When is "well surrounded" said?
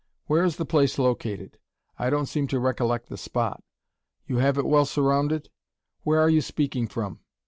4.65-5.49